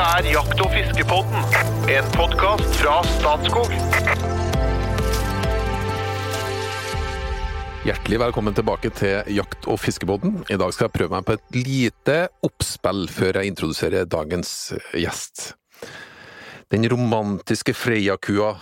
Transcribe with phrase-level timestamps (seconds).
[0.00, 1.42] Dette er Jakt- og fiskepodden,
[1.92, 3.74] en podkast fra Statskog.
[7.84, 10.38] Hjertelig velkommen tilbake til Jakt- og fiskebåten.
[10.48, 12.16] I dag skal jeg prøve meg på et lite
[12.48, 15.50] oppspill før jeg introduserer dagens gjest.
[16.72, 18.54] Den romantiske Freia-kua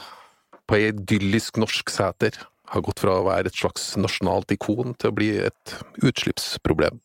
[0.66, 2.34] på ei idyllisk norsk seter
[2.74, 6.98] har gått fra å være et slags nasjonalt ikon til å bli et utslippsproblem.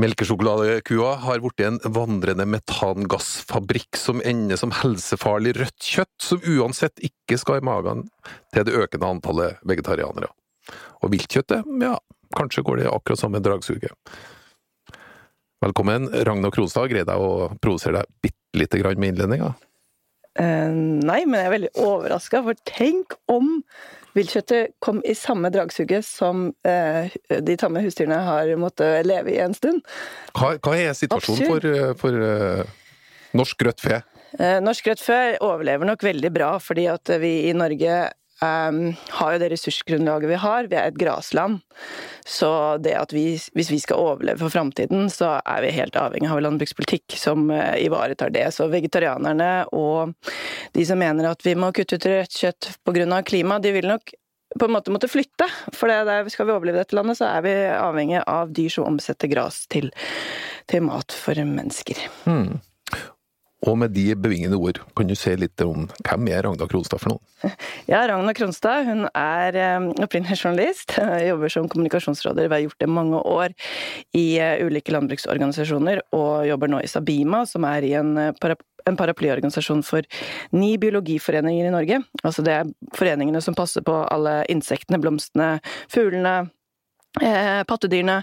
[0.00, 7.38] Melkesjokoladekua har blitt en vandrende metangassfabrikk som ender som helsefarlig rødt kjøtt, som uansett ikke
[7.40, 8.06] skal i magen
[8.54, 10.30] til det økende antallet vegetarianere.
[11.02, 11.96] Og viltkjøttet, ja,
[12.36, 13.94] kanskje går det akkurat samme dragsuget.
[15.60, 16.88] Velkommen, Ragnar Kronstad.
[16.88, 19.50] Greide jeg å provosere deg bitte lite grann med innledninga?
[20.38, 20.70] Uh,
[21.04, 23.58] nei, men jeg er veldig overraska, for tenk om
[24.16, 29.56] viltkjøttet kom i samme dragsuget som eh, de tamme husdyrene har måttet leve i en
[29.56, 29.82] stund.
[30.34, 32.78] Hva, hva er situasjonen for, eh, for eh,
[33.38, 34.00] norsk rødt fe?
[34.38, 38.00] Eh, norsk rødt fe overlever nok veldig bra, fordi at vi i Norge
[38.40, 40.68] Um, har jo det ressursgrunnlaget vi har.
[40.70, 41.60] Vi er et grasland.
[42.24, 42.48] Så
[42.80, 46.40] det at vi, hvis vi skal overleve for framtiden, så er vi helt avhengig av
[46.46, 48.46] landbrukspolitikk som uh, ivaretar det.
[48.56, 50.14] Så vegetarianerne og
[50.72, 53.22] de som mener at vi må kutte ut rødt kjøtt pga.
[53.28, 54.14] klima, de vil nok
[54.58, 55.46] på en måte måtte flytte.
[55.76, 59.30] For det skal vi overleve dette landet, så er vi avhengig av dyr som omsetter
[59.30, 59.92] gras til,
[60.70, 62.00] til mat for mennesker.
[62.24, 62.58] Hmm.
[63.68, 67.14] Og med de bevingende ord, kan du si litt om hvem er Ragna Kronstad for
[67.14, 67.24] noen?
[67.90, 69.58] Ja, Ragna Kronstad hun er
[70.00, 70.96] opprinnelig journalist.
[71.28, 73.54] Jobber som kommunikasjonsråder, vi har gjort det mange år
[74.16, 74.26] i
[74.64, 80.08] ulike landbruksorganisasjoner, og jobber nå i Sabima, som er i en, en paraplyorganisasjon for
[80.56, 82.00] ni biologiforeninger i Norge.
[82.22, 85.58] Altså det er foreningene som passer på alle insektene, blomstene,
[85.92, 86.38] fuglene,
[87.20, 88.22] eh, pattedyrene.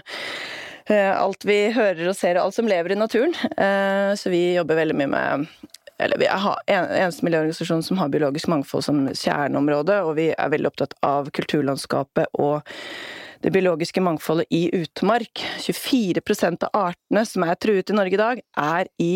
[0.88, 3.34] Alt vi hører og ser, og alt som lever i naturen.
[4.16, 5.48] Så vi jobber veldig mye med
[5.98, 10.70] eller Vi er eneste miljøorganisasjon som har biologisk mangfold som kjerneområde, og vi er veldig
[10.70, 12.62] opptatt av kulturlandskapet og
[13.42, 15.42] det biologiske mangfoldet i utmark.
[15.62, 19.12] 24% av artene som er truet i Norge i dag, er i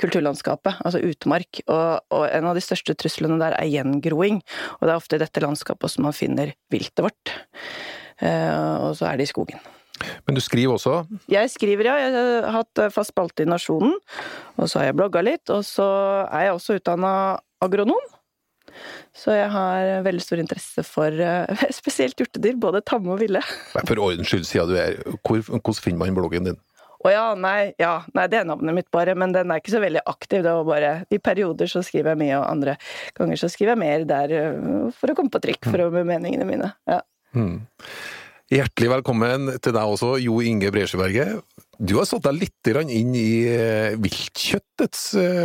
[0.00, 1.60] kulturlandskapet, altså utmark.
[1.66, 4.40] Og, og, en av de største truslene der er gjengroing.
[4.78, 7.36] Og det er ofte i dette landskapet også man finner viltet vårt.
[8.24, 9.60] Og så er det i skogen.
[10.26, 10.98] Men du skriver også?
[11.32, 11.96] Jeg skriver, ja.
[12.02, 13.96] Jeg har hatt fast spalte i Nasjonen.
[14.56, 15.48] Og så har jeg blogga litt.
[15.54, 15.86] Og så
[16.26, 17.14] er jeg også utdanna
[17.64, 18.12] agronom.
[19.16, 21.26] Så jeg har veldig stor interesse for
[21.80, 23.40] spesielt hjortedyr, både tamme og ville.
[23.78, 26.60] For ordens skyld, siden du er Hvor, Hvordan finner man bloggen din?
[27.06, 29.82] Å ja, nei, ja, nei, det er navnet mitt bare, men den er ikke så
[29.82, 30.40] veldig aktiv.
[30.42, 32.76] Det var bare I perioder så skriver jeg mye, og andre
[33.16, 34.34] ganger så skriver jeg mer der
[34.96, 36.72] for å komme på trykk, for å med meningene mine.
[36.88, 37.02] Ja.
[37.36, 37.60] Mm.
[38.46, 41.40] Hjertelig velkommen til deg også, Jo Inge Bresjeberget.
[41.82, 43.42] Du har satt deg litt inn i
[43.98, 45.00] viltkjøttets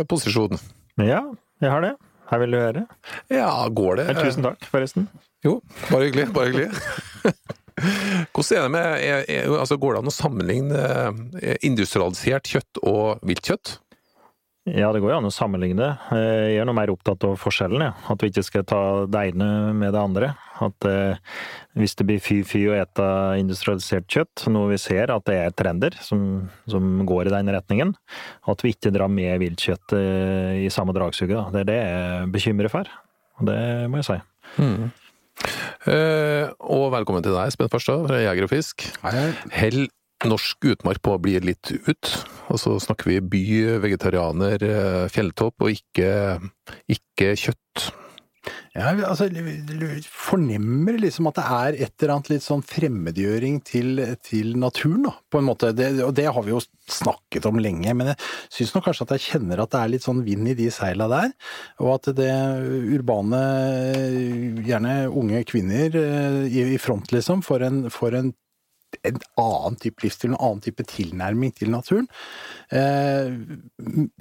[0.06, 0.54] posisjon.
[1.02, 1.24] Ja,
[1.58, 1.96] jeg har det.
[2.30, 2.84] Her vil du høre.
[3.26, 4.06] Ja, går det?
[4.20, 5.08] Tusen takk, forresten.
[5.42, 5.56] Jo,
[5.88, 6.28] bare hyggelig.
[6.36, 6.70] Bare hyggelig.
[8.36, 10.86] Hvordan er det med altså Går det an å sammenligne
[11.66, 13.80] industrialisert kjøtt og viltkjøtt?
[14.62, 15.88] Ja, det går jo an å sammenligne.
[16.14, 17.94] Jeg er noe mer opptatt av forskjellen, ja.
[18.12, 20.28] At vi ikke skal ta det ene med det andre.
[20.62, 21.18] At eh,
[21.74, 23.06] hvis det blir fy-fy å ete
[23.40, 27.90] industrialisert kjøtt, noe vi ser at det er trender som, som går i den retningen,
[28.46, 31.50] at vi ikke drar med viltkjøtt eh, i samme dragsuget.
[31.50, 32.92] Det er det jeg bekymrer for.
[33.40, 34.20] Og det må jeg si.
[34.62, 34.92] Mm.
[35.90, 38.86] Eh, og velkommen til deg, Espen Farstad fra Jeger og Fisk.
[39.02, 39.26] Hei, hei.
[39.58, 39.82] Hell
[40.28, 42.12] norsk utmark på å bli litt ut.
[42.52, 43.44] Og så snakker vi by,
[43.82, 44.66] vegetarianer,
[45.12, 46.12] fjelltopp, og ikke,
[46.92, 47.92] ikke kjøtt.
[48.72, 49.28] Ja, altså,
[50.08, 55.12] fornemmer liksom at det er et eller annet litt sånn fremmedgjøring til, til naturen, da,
[55.30, 55.70] på en måte.
[55.76, 58.18] Det, og det har vi jo snakket om lenge, men jeg
[58.56, 61.06] syns nok kanskje at jeg kjenner at det er litt sånn vind i de seila
[61.12, 61.34] der.
[61.84, 62.32] Og at det
[62.96, 63.42] urbane,
[64.66, 66.00] gjerne unge kvinner
[66.48, 68.32] i, i front, liksom, får en, får en
[69.08, 72.08] en annen type livsstil, en annen type tilnærming til naturen.
[72.70, 73.32] Eh,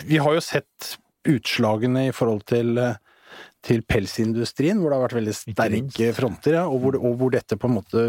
[0.07, 0.95] vi har jo sett
[1.29, 2.79] utslagene i forhold til,
[3.65, 7.59] til pelsindustrien, hvor det har vært veldig sterke fronter, ja, og, hvor, og, hvor, dette
[7.61, 8.05] på en måte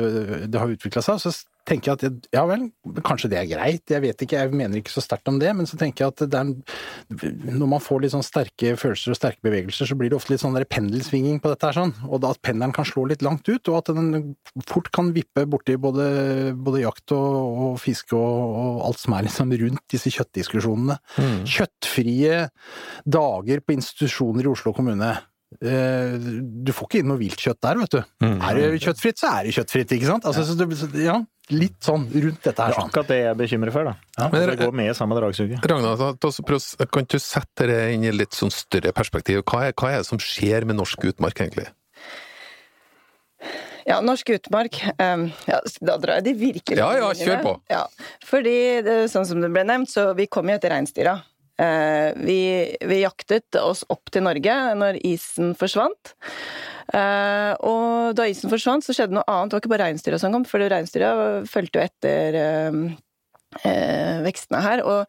[0.49, 1.20] det har utvikla seg.
[1.20, 1.35] Så
[1.69, 2.64] tenker jeg at ja vel,
[3.06, 5.69] kanskje det er greit, jeg vet ikke, jeg mener ikke så sterkt om det, men
[5.69, 6.55] så tenker jeg at en,
[7.47, 10.43] når man får litt sånn sterke følelser og sterke bevegelser, så blir det ofte litt
[10.43, 13.47] sånn der pendelsvinging på dette her sånn, og da at pendelen kan slå litt langt
[13.47, 14.35] ut, og at den
[14.69, 16.06] fort kan vippe borti både,
[16.59, 20.99] både jakt og, og fiske og, og, alt som er liksom rundt disse kjøttdiskusjonene.
[21.17, 21.43] Mm.
[21.49, 22.47] Kjøttfrie
[23.06, 25.14] dager på institusjoner i Oslo kommune.
[25.60, 26.14] Eh,
[26.64, 28.00] Du får ikke inn noe viltkjøtt der, vet du.
[28.25, 28.38] Mm.
[28.38, 30.28] Er det kjøttfritt, så er det kjøttfritt, ikke sant?
[30.28, 31.19] Altså, så det, ja,
[31.52, 32.72] litt sånn rundt dette her.
[32.72, 32.90] Det er Sånn.
[32.90, 33.94] akkurat det jeg er bekymret for, da.
[34.19, 34.28] Ja.
[34.32, 35.69] men, det går med i samme dragsuget.
[35.72, 39.43] Ragnar, kan du sette det inn i litt sånn større perspektiv?
[39.43, 41.69] Hva er, hva er det som skjer med norsk utmark, egentlig?
[43.82, 47.54] Ja, norsk utmark um, ja, Da drar jeg de virkelig Ja, ja, kjør på.
[47.72, 47.81] Ja,
[48.22, 48.54] fordi,
[49.10, 51.16] sånn som det ble nevnt, så vi kom jo etter reinsdyra.
[51.62, 52.41] Eh, vi,
[52.88, 56.14] vi jaktet oss opp til Norge når isen forsvant.
[56.93, 59.53] Eh, og da isen forsvant, så skjedde noe annet.
[59.53, 61.12] Det var ikke bare reinsdyra som kom, for reinsdyra
[61.50, 62.82] fulgte jo etter eh,
[64.25, 64.82] vekstene her.
[64.87, 65.06] Og,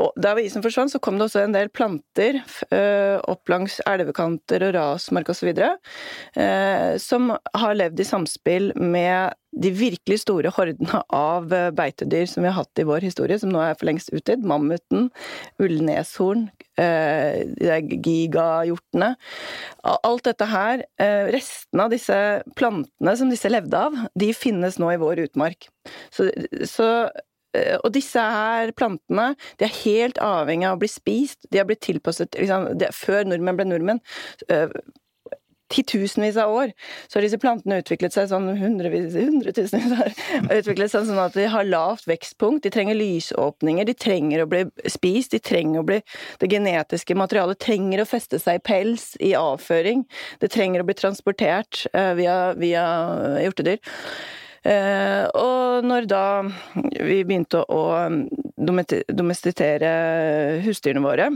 [0.00, 2.40] og da isen forsvant, så kom det også en del planter
[2.74, 5.50] eh, opp langs elvekanter og rasmark osv.
[5.56, 12.44] Eh, som har levd i samspill med de virkelig store hordene av eh, beitedyr som
[12.44, 14.44] vi har hatt i vår historie, som nå er for lengst utdødd.
[14.48, 15.08] Mammuten,
[15.62, 16.48] ullneshorn,
[16.80, 17.46] eh,
[18.04, 19.14] gigahjortene.
[19.96, 22.18] Alt dette her, eh, restene av disse
[22.58, 25.70] plantene som disse levde av, de finnes nå i vår utmark.
[26.12, 26.28] Så,
[26.68, 27.24] så eh,
[27.56, 31.48] og disse her plantene de er helt avhengig av å bli spist.
[31.48, 34.02] De har blitt tilpasset liksom, det, Før nordmenn ble nordmenn,
[34.52, 34.68] eh,
[35.68, 36.72] titusenvis av år,
[37.08, 40.14] så har disse plantene utviklet seg sånn hundrevis, hundretusenvis av år.
[40.60, 44.64] Utviklet seg sånn at de har lavt vekstpunkt, de trenger lysåpninger, de trenger å bli
[44.88, 46.00] spist, de trenger å bli
[46.40, 50.06] Det genetiske materialet trenger å feste seg i pels, i avføring.
[50.40, 52.84] Det trenger å bli transportert uh, via, via
[53.42, 53.82] hjortedyr.
[54.66, 56.24] Eh, og når da
[56.98, 57.82] vi begynte å
[58.58, 59.92] domestitere
[60.64, 61.30] husdyrene våre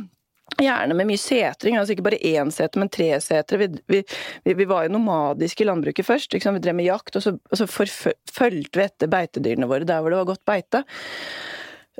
[0.61, 3.71] Gjerne med mye setring, altså ikke bare én seter, men tre setere.
[3.89, 4.03] Vi,
[4.45, 6.35] vi, vi, var jo nomadiske i landbruket først.
[6.37, 10.13] Vi drev med jakt, og så, og så fulgte vi etter beitedyrene våre der hvor
[10.13, 10.83] det var godt beite.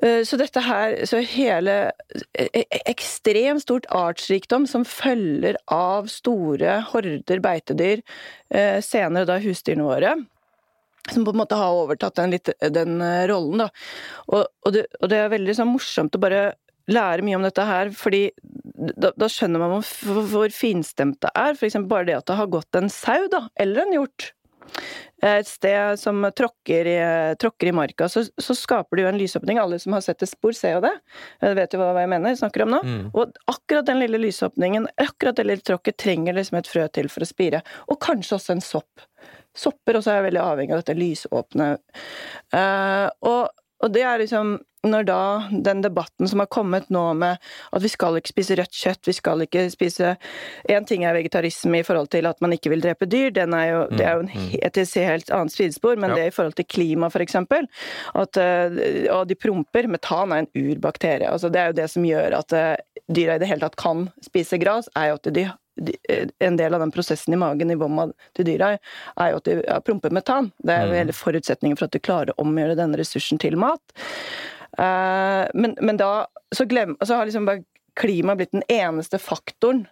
[0.03, 1.79] Eh, Så dette her, så hele
[2.35, 8.05] e- e- Ekstremt stort artsrikdom som følger av store horder beitedyr,
[8.51, 10.15] eh, senere da husdyrene våre
[11.11, 13.71] som på en måte har overtatt den, litt, den eh, rollen, da.
[14.29, 16.45] Og, og, det, og det er veldig sånn morsomt å bare
[16.91, 21.57] lære mye om dette her, fordi da, da skjønner man hvor, hvor finstemt det er.
[21.57, 24.33] Eksempel bare det at det har gått en sau, da, eller en hjort,
[25.23, 26.97] eh, et sted som tråkker i,
[27.43, 29.63] tråkker i marka, så, så skaper det jo en lysåpning.
[29.63, 30.95] Alle som har sett et spor, ser jo det.
[31.43, 32.83] Jeg vet jo hva jeg mener, snakker om nå.
[32.87, 33.05] Mm.
[33.11, 37.27] Og akkurat den lille lysåpningen, akkurat det lille tråkket, trenger liksom et frø til for
[37.27, 37.63] å spire.
[37.91, 39.11] Og kanskje også en sopp.
[39.55, 41.71] Sopper og så er jeg veldig avhengig av dette lysåpne.
[42.55, 43.49] Uh, og,
[43.83, 45.19] og det er liksom når da
[45.63, 47.39] den debatten som har kommet nå med
[47.71, 50.17] at vi skal ikke spise rødt kjøtt, vi skal ikke spise
[50.67, 53.69] Én ting er vegetarisme i forhold til at man ikke vil drepe dyr, den er
[53.69, 56.17] jo, det er jo en, he- et helt annet sidespor, men Ja.
[56.17, 57.69] det i forhold til klima, eksempel,
[58.19, 59.87] at eh, Og de promper.
[59.87, 61.31] Metan er en urbakterie.
[61.31, 62.77] altså Det er jo det som gjør at eh,
[63.07, 65.47] dyra i det hele tatt kan spise gras, er jo at de
[66.39, 69.59] en del av den prosessen i magen i vomma til dyra er jo at de
[69.63, 70.51] ja, promper metan.
[70.61, 73.95] Det er jo hele forutsetningen for at du klarer å omgjøre denne ressursen til mat.
[74.79, 77.65] Eh, men, men da så, glem, så har liksom bare
[77.99, 79.87] klima blitt den eneste faktoren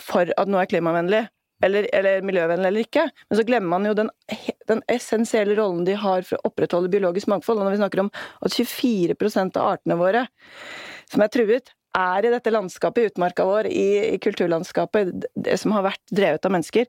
[0.00, 1.26] for at noe er klimavennlig.
[1.64, 3.06] Eller, eller miljøvennlig eller ikke.
[3.30, 4.10] Men så glemmer man jo den,
[4.68, 7.62] den essensielle rollen de har for å opprettholde biologisk mangfold.
[7.62, 8.10] Og når vi snakker om
[8.44, 10.26] at 24% av artene våre
[11.08, 15.74] som er truet, er i dette landskapet, i utmarka vår, i, i kulturlandskapet, det som
[15.76, 16.88] har vært drevet av mennesker,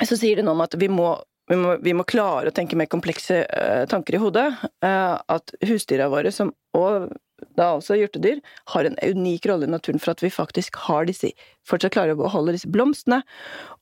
[0.00, 1.12] så sier det noe om at vi må,
[1.50, 4.46] vi må, vi må klare å tenke mer komplekse uh, tanker i hodet.
[4.84, 7.10] Uh, at husdyra våre, som, og
[7.58, 8.40] da også hjortedyr,
[8.74, 11.32] har en unik rolle i naturen for at vi faktisk har disse,
[11.68, 13.20] fortsatt klarer å beholde disse blomstene.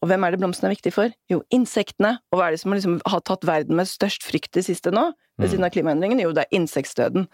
[0.03, 1.15] Og hvem er det blomstene er viktige for?
[1.33, 2.17] Jo, insektene.
[2.33, 5.11] Og hva er det som liksom har tatt verden med størst frykt det siste nå?
[5.39, 6.19] Ved siden av klimaendringen?
[6.19, 7.29] Jo, det er insektdøden.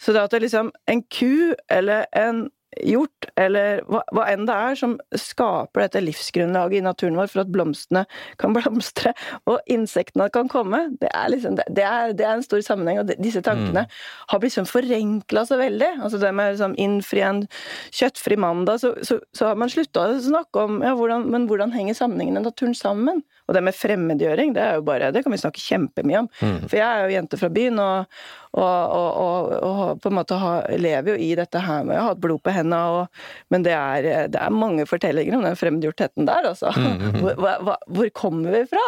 [0.00, 2.46] Så det at det liksom en ku eller en
[2.80, 7.42] hjort, eller hva, hva enn det er som skaper dette livsgrunnlaget i naturen vår for
[7.44, 8.04] at blomstene
[8.40, 9.12] kan blomstre
[9.50, 13.10] og insektene kan komme, det er liksom det, er, det er en stor sammenheng, og
[13.10, 13.84] de, disse tankene
[14.32, 15.90] har blitt sånn forenkla så veldig.
[16.02, 17.44] Altså det med liksom innfri en
[17.92, 21.74] kjøttfri mandag, så, så, så har man slutta å snakke om ja, hvordan, men hvordan
[21.76, 23.22] henger sammenhengene i naturen sammen?
[23.52, 26.28] Og det med fremmedgjøring, det er jo bare, det kan vi snakke kjempemye om.
[26.40, 28.20] For jeg er jo jente fra byen, og,
[28.56, 32.12] og, og, og, på en måte har, lever jo i dette her med å ha
[32.14, 36.28] hatt blod på hendene, og, men det er, det er mange fortellinger om den fremmedgjortheten
[36.30, 36.72] der, altså.
[37.20, 38.86] Hvor, hva, hvor kommer vi fra?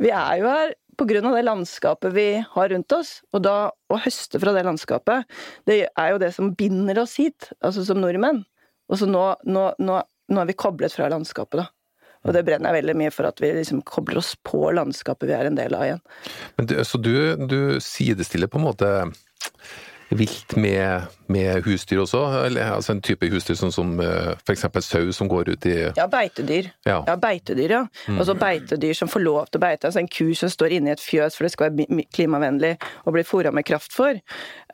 [0.00, 4.40] Vi er jo her av det landskapet vi har rundt oss, og da å høste
[4.40, 5.28] fra det landskapet,
[5.68, 8.42] det er jo det som binder oss hit, altså som nordmenn.
[8.90, 11.68] Og så nå, nå, nå, nå er vi koblet fra landskapet, da.
[12.26, 15.36] Og det brenner jeg veldig mye for at vi liksom kobler oss på landskapet vi
[15.36, 16.02] er en del av igjen.
[16.58, 17.14] Men du, så du,
[17.48, 18.90] du sidestiller på en måte
[20.10, 22.20] vilt med, med husdyr også?
[22.46, 24.66] Eller, altså en type husdyr sånn som eh, f.eks.
[24.86, 26.70] sau som går ut i Ja, beitedyr.
[26.88, 27.00] Ja.
[27.06, 27.82] Ja, beitedyr, ja.
[28.16, 29.88] Og så beitedyr som får lov til å beite.
[29.88, 32.74] Altså en ku som står inne i et fjøs for det skal være klimavennlig
[33.04, 34.18] og blir fôra med kraft for,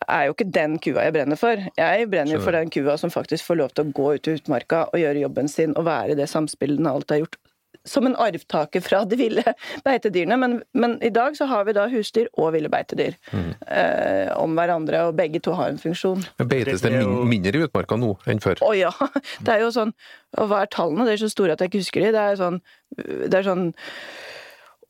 [0.07, 1.66] er jo ikke den kua jeg brenner for.
[1.78, 4.38] Jeg brenner jo for den kua som faktisk får lov til å gå ut i
[4.38, 7.40] utmarka og gjøre jobben sin og være i det samspillet den alltid har gjort.
[7.87, 9.45] Som en arvtaker fra de ville
[9.87, 10.38] beitedyrene.
[10.40, 15.07] Men, men i dag så har vi da husdyr og ville beitedyr eh, om hverandre,
[15.09, 16.25] og begge to har en funksjon.
[16.40, 18.62] Men Beites det er min, mindre i utmarka nå enn før?
[18.66, 18.93] Å ja!
[19.47, 19.93] Det er jo sånn
[20.40, 21.07] Og hva er tallene?
[21.07, 22.12] De er så store at jeg ikke husker de.
[22.16, 22.59] Det er sånn
[22.97, 23.69] Det er sånn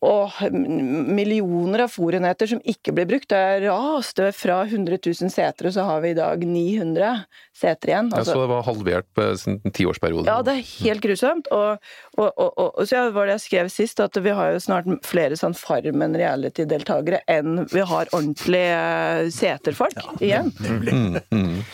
[0.05, 3.31] og millioner av fôrenheter som ikke blir brukt.
[3.33, 4.21] Det er rast.
[4.37, 7.25] Fra 100 000 setre, så har vi i dag 900
[7.57, 8.11] seter igjen.
[8.13, 10.29] Altså, ja, så det var halvert på en tiårsperiode.
[10.29, 11.51] ja, det er helt grusomt.
[11.55, 11.81] Og,
[12.19, 14.91] og, og, og, og så var det jeg skrev sist, at vi har jo snart
[15.07, 20.53] flere sånn Farmen reality-deltakere enn vi har ordentlige seterfolk seterfolk igjen.
[20.61, 21.65] Mm, mm.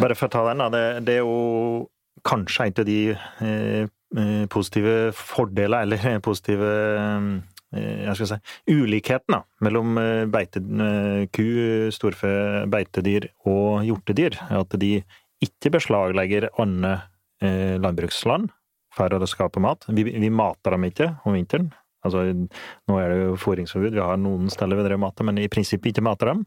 [0.00, 0.68] Bare for å ta den, da.
[0.72, 1.88] Det, det er jo
[2.26, 7.30] kanskje en av de eh, eh, positive fordeler, eller eh, positive eh,
[7.70, 8.38] jeg skal si,
[8.74, 11.44] ulikheten mellom eh, beite, eh, ku,
[11.94, 12.30] storfe,
[12.70, 14.38] beitedyr og hjortedyr.
[14.58, 14.96] At de
[15.44, 17.06] ikke beslaglegger annet
[17.44, 18.50] eh, landbruksland
[18.94, 19.86] for å skape mat.
[19.86, 21.70] Vi, vi mater dem ikke om vinteren.
[22.06, 22.22] Altså,
[22.88, 25.92] nå er det jo fôringsforbud, vi har noen steder vi driver mater, men i prinsippet
[25.92, 26.46] ikke mater dem.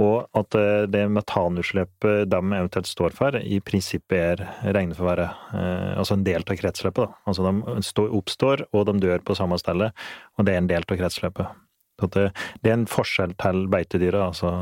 [0.00, 4.44] Og at eh, det metanutslippet de eventuelt står for, i prinsippet er
[4.76, 7.04] regnet for å være eh, altså en del av kretsløpet.
[7.04, 7.22] Da.
[7.28, 10.86] Altså de står, oppstår, og de dør på samme sted, og det er en del
[10.86, 11.64] av kretsløpet.
[11.98, 12.28] Det,
[12.62, 14.52] det er en forskjell til beitedyra, altså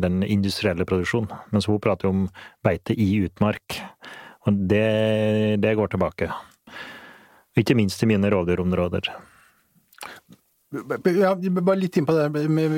[0.00, 1.28] den industrielle produksjonen.
[1.52, 2.24] Mens hun prater om
[2.64, 3.82] beite i utmark,
[4.48, 6.30] og det, det går tilbake.
[7.60, 9.12] Ikke minst i mine rovdyrområder.
[10.74, 12.74] Ja, bare litt inn på det med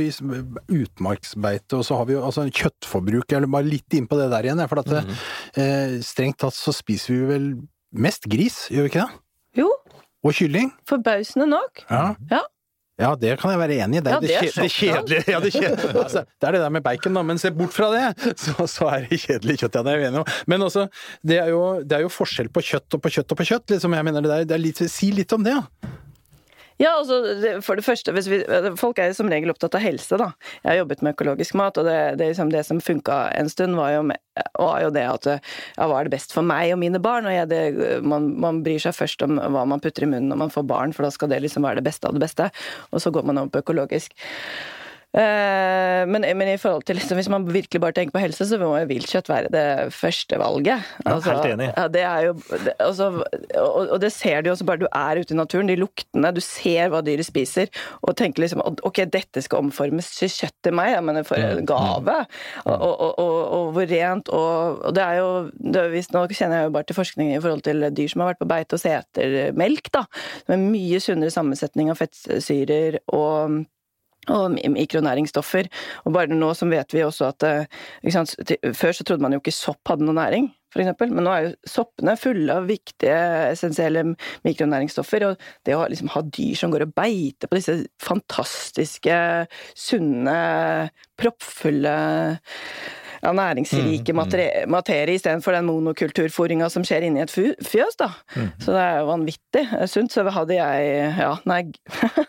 [0.68, 4.48] utmarksbeite, og så har vi jo altså kjøttforbruk, eller bare litt inn på det der
[4.50, 5.00] igjen, for at det,
[5.58, 7.48] eh, strengt tatt så spiser vi vel
[7.96, 9.22] mest gris, gjør vi ikke det?
[9.62, 9.72] Jo,
[10.26, 10.70] Og kylling?
[10.86, 11.84] forbausende nok.
[11.88, 12.14] Ja.
[12.30, 12.44] Ja.
[12.98, 14.02] Ja, det kan jeg være enig i.
[14.02, 15.24] Det er Ja, det, er det kjedelige.
[15.30, 15.92] Ja, det, kjedelige.
[16.02, 18.88] Altså, det er det der med bacon, da, men se bort fra det, så, så
[18.90, 19.78] er det kjedelig kjøtt.
[19.78, 20.32] Ja, det er jeg enig om.
[20.50, 20.88] Men også,
[21.22, 23.70] det er, jo, det er jo forskjell på kjøtt og på kjøtt og på kjøtt.
[23.70, 23.94] Liksom.
[23.94, 25.94] Jeg mener det der, det er litt, si litt om det, ja.
[26.78, 27.16] Ja, altså,
[27.66, 28.38] for det første, vi,
[28.78, 30.18] Folk er som regel opptatt av helse.
[30.20, 30.30] da.
[30.62, 33.74] Jeg har jobbet med økologisk mat, og det, det, liksom det som funka en stund,
[33.78, 34.04] var jo,
[34.54, 37.26] var jo det at ja, hva er det best for meg og mine barn?
[37.26, 37.62] og jeg, det,
[38.06, 40.94] man, man bryr seg først om hva man putter i munnen når man får barn,
[40.94, 42.50] for da skal det liksom være det beste av det beste.
[42.92, 44.14] Og så går man over på økologisk.
[45.16, 48.58] Eh, men, men i forhold til liksom, hvis man virkelig bare tenker på helse, så
[48.60, 50.84] må jo viltkjøtt være det første valget.
[51.08, 51.68] Altså, helt enig.
[51.72, 53.06] Ja, det er jo, det, altså,
[53.56, 55.70] og, og det ser du jo også bare du er ute i naturen.
[55.70, 57.72] De luktene, du ser hva dyret spiser,
[58.02, 61.64] og tenker liksom ok, dette skal omformes til kjøtt til meg, Jeg mener, for en
[61.68, 62.18] gave!
[62.68, 66.68] Og, og, og, og hvor rent og, og det er jo det Nå kjenner jeg
[66.68, 69.56] jo bare til forskning i forhold til dyr som har vært på beite og seter
[69.56, 70.04] melk, da.
[70.50, 73.64] Med mye sunnere sammensetning av fettsyrer og
[74.34, 75.68] og mikronæringsstoffer.
[76.04, 77.82] Og bare nå som vet vi også at eh,
[78.74, 81.12] Før så trodde man jo ikke sopp hadde noe næring, eksempel.
[81.14, 83.18] Men nå er jo soppene fulle av viktige
[83.52, 84.04] essensielle
[84.46, 85.26] mikronæringsstoffer.
[85.28, 89.18] Og det å liksom ha dyr som går og beiter på disse fantastiske,
[89.88, 90.38] sunne,
[91.18, 91.98] proppfulle
[93.22, 98.10] ja, næringsrike materie, materie istedenfor den monokulturfòringa som skjer inni et fjøs, da.
[98.62, 100.12] Så det er jo vanvittig sunt.
[100.14, 100.86] Så hadde jeg
[101.18, 101.60] Ja, nei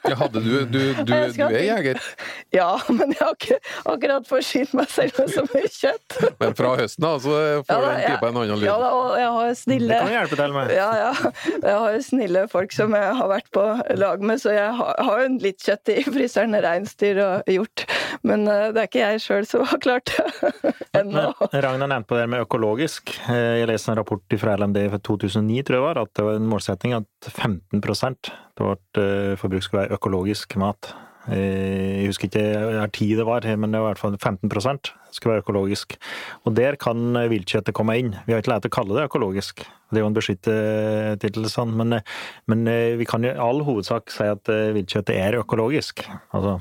[0.07, 1.99] Ja, hadde du, du, du, Jeg du er jeger,
[2.59, 3.59] Ja, men jeg har ikke
[3.93, 6.17] akkurat forsynt meg selv med så mye kjøtt.
[6.41, 7.35] men fra høsten av så
[7.67, 8.67] får du ja, en pipe en annen lyd.
[8.69, 10.73] Ja, da, og jeg har Det snille kan jeg hjelpe til med.
[10.75, 11.13] ja, ja.
[11.59, 13.65] Jeg har jo snille folk som jeg har vært på
[13.99, 16.57] lag med, så jeg har, har jo litt kjøtt i fryseren.
[16.59, 17.85] Reinsdyr og hjort.
[18.27, 21.33] Men eh, det er ikke jeg sjøl som har klart det ennå.
[21.53, 23.13] Ragnar nevnte på det med økologisk.
[23.29, 26.39] Eh, Jeg leste en rapport fra LMD fra 2009, tror jeg var, at det var
[26.39, 30.93] en målsetting at 15 av vårt eh, forbruk skulle være økologisk mat.
[31.27, 34.93] Eh, Jeg husker ikke hvor tid det var, men det var i hvert fall 15%
[35.11, 35.97] skulle være økologisk.
[36.45, 38.15] Og der kan viltkjøttet komme inn.
[38.25, 39.65] Vi har ikke lært å kalle det økologisk.
[39.89, 41.73] Det er jo en beskyttet tittel, sånn.
[41.75, 42.01] men,
[42.45, 42.65] men
[42.99, 46.05] vi kan i all hovedsak si at viltkjøttet er økologisk.
[46.29, 46.59] Altså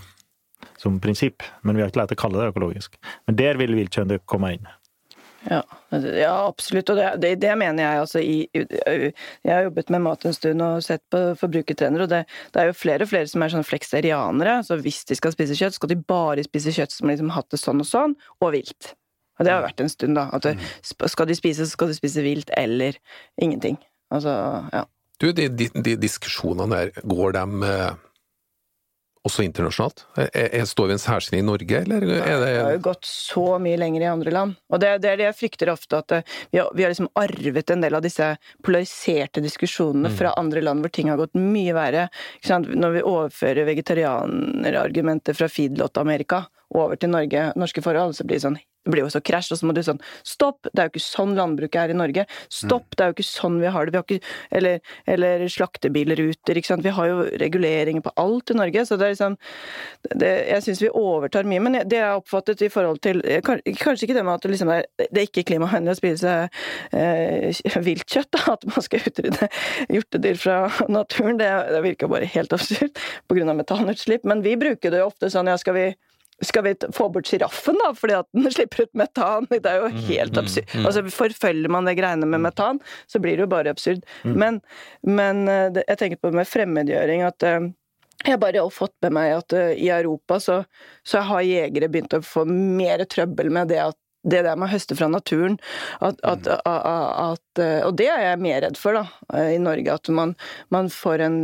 [0.81, 2.99] som prinsipp, men vi har ikke lært å kalle det økologisk.
[3.29, 4.69] Men der vil viltkjønnet komme inn.
[5.47, 5.62] Ja,
[5.95, 6.91] ja, absolutt.
[6.91, 9.12] Og det, det, det mener jeg altså i Jeg
[9.47, 12.25] har jobbet med mat en stund og sett på forbrukertrenere, og det,
[12.55, 14.59] det er jo flere og flere som er sånn flekserianere.
[14.67, 17.55] Så hvis de skal spise kjøtt, skal de bare spise kjøtt som liksom har hatt
[17.55, 18.93] det sånn og sånn, og vilt.
[19.38, 20.27] Og det har vært en stund, da.
[20.35, 22.99] At det, skal de spise, så skal de spise vilt eller
[23.41, 23.79] ingenting.
[24.11, 24.35] Altså,
[24.75, 24.83] ja.
[25.23, 27.95] Du, de, de, de diskusjonene der, går dem eh,
[29.28, 30.04] også internasjonalt?
[30.18, 33.08] Er, er, står vi en særstilling i Norge, eller er det Det har jo gått
[33.08, 34.56] så mye lenger i andre land.
[34.73, 37.11] Og det, det er det jeg frykter ofte, at eh, vi har, vi har liksom
[37.18, 38.30] arvet en del av disse
[38.66, 42.08] polariserte diskusjonene fra andre land hvor ting har gått mye verre.
[42.49, 48.61] Når vi overfører vegetarianerargumenter fra feedlot-Amerika over til Norge, norske forhold, så blir det sånn
[48.88, 50.64] det blir jo så krasj, og så må du sånn Stopp!
[50.73, 52.25] Det er jo ikke sånn landbruket er i Norge.
[52.49, 52.97] Stopp!
[52.97, 53.92] Det er jo ikke sånn vi har det.
[53.92, 56.87] Vi har ikke, eller, eller slaktebilruter, ikke sant.
[56.87, 59.37] Vi har jo reguleringer på alt i Norge, så det er liksom
[60.14, 61.64] det, Jeg syns vi overtar mye.
[61.66, 64.73] Men det jeg har oppfattet i forhold til Kanskje ikke det med at det, liksom
[64.73, 66.35] er, det er ikke klimavennlig å spise
[66.97, 69.50] eh, viltkjøtt, da, at man skal utrydde
[69.92, 72.97] hjortedyr fra naturen, det, det virker bare helt absurd
[73.28, 73.52] pga.
[73.52, 74.25] metanutslipp.
[74.28, 75.88] Men vi bruker det jo ofte sånn ja, skal vi
[76.45, 79.49] skal vi få bort sjiraffen, da, fordi at den slipper ut metan?
[79.50, 80.71] Det er jo helt absurd.
[80.85, 84.07] Altså, Forfølger man det greiene med metan, så blir det jo bare absurd.
[84.23, 84.61] Men,
[85.02, 87.71] men eh, jeg tenker på med fremmedgjøring at eh,
[88.26, 90.62] jeg bare har fått med meg at uh, i Europa så,
[91.07, 93.99] så, har jegere begynt å få mer trøbbel med det at
[94.30, 95.58] det der med å høste fra naturen
[96.04, 99.94] at, at, at, Og det er jeg mer redd for, da, i Norge.
[99.99, 100.35] At man,
[100.75, 101.38] man får en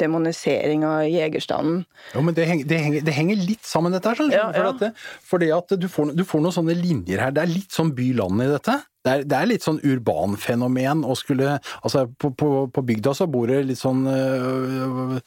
[0.00, 1.84] demonisering av jegerstanden.
[2.14, 4.20] Jo, men det henger, det henger, det henger litt sammen, dette her.
[4.20, 4.90] Sånn, Ja, for at det,
[5.30, 7.34] fordi at du får, du får noen sånne linjer her.
[7.34, 8.80] Det er litt sånn by-land i dette.
[9.04, 13.26] Det er, det er litt sånn urbanfenomen å skulle Altså, på, på, på bygda så
[13.28, 15.18] bor det litt sånn øh,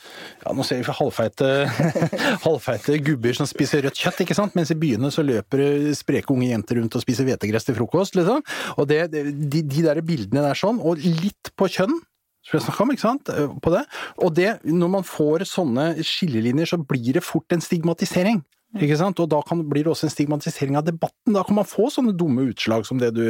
[0.42, 1.52] Ja, nå ser vi halvfeite,
[2.48, 4.58] halvfeite gubber som spiser rødt kjøtt, ikke sant?
[4.58, 8.18] Mens i byene så løper det spreke unge jenter rundt og spiser hvetegress til frokost,
[8.18, 8.42] liksom.
[8.82, 12.00] Og det, de, de der bildene der sånn, og litt på kjønn,
[12.48, 13.84] som jeg om, ikke sant, eh, på det.
[14.24, 18.42] Og det, når man får sånne skillelinjer, så blir det fort en stigmatisering.
[18.78, 19.20] Ikke sant?
[19.24, 21.34] Og da kan, blir det også en stigmatisering av debatten.
[21.36, 23.26] Da kan man få sånne dumme utslag som det du,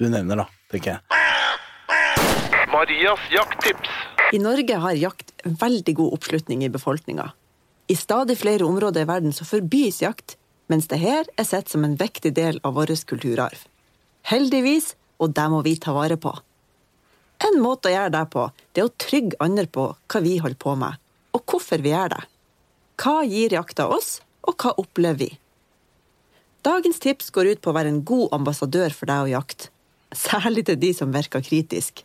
[0.00, 1.22] du nevner, da, tenker jeg.
[2.72, 3.92] Marias jakttips.
[4.34, 7.30] I Norge har jakt veldig god oppslutning i befolkninga.
[7.86, 10.34] I stadig flere områder i verden så forbys jakt,
[10.66, 13.60] mens det her er sett som en viktig del av vår kulturarv.
[14.26, 16.32] Heldigvis, og det må vi ta vare på.
[17.46, 20.58] En måte å gjøre det på, det er å trygge andre på hva vi holder
[20.58, 20.98] på med,
[21.36, 22.22] og hvorfor vi gjør det.
[22.98, 25.30] Hva gir jakta oss, og hva opplever vi?
[26.66, 29.68] Dagens tips går ut på å være en god ambassadør for deg og jakt,
[30.14, 32.02] særlig til de som virker kritisk.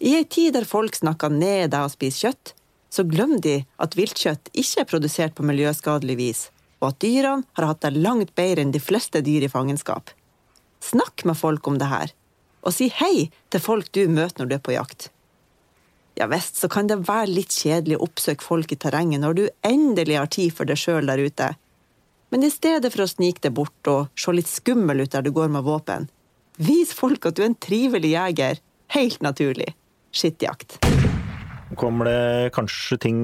[0.00, 2.54] I ei tid der folk snakker ned deg å spise kjøtt,
[2.88, 6.40] så glemmer de at viltkjøtt ikke er produsert på miljøskadelig vis,
[6.80, 10.14] og at dyrene har hatt det langt bedre enn de fleste dyr i fangenskap.
[10.80, 12.14] Snakk med folk om det her,
[12.62, 15.10] og si hei til folk du møter når du er på jakt.
[16.18, 19.44] Ja visst, så kan det være litt kjedelig å oppsøke folk i terrenget når du
[19.66, 21.52] endelig har tid for deg sjøl der ute.
[22.34, 25.30] Men i stedet for å snike deg bort og se litt skummel ut der du
[25.36, 26.08] går med våpen,
[26.58, 28.58] vis folk at du er en trivelig jeger.
[28.96, 29.70] Helt naturlig.
[30.10, 30.80] Skittjakt.
[31.78, 33.18] Kommer det kanskje ting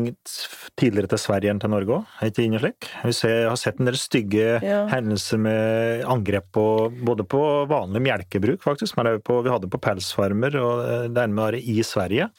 [0.79, 2.11] tidligere til Sverige enn til Norge òg?
[2.21, 2.91] Er ikke det inne slik?
[3.03, 3.15] Vi
[3.49, 4.85] har sett en del stygge Ja.
[4.93, 9.81] hendelser med angrep på både på vanlig melkebruk, faktisk, men også på, vi hadde på
[9.83, 12.31] pelsfarmer og eh, det i Sverige.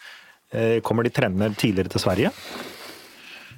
[0.53, 2.31] Eh, Kommer de trendene tidligere til Sverige?